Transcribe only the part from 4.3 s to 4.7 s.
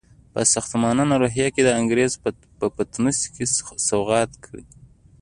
کړې.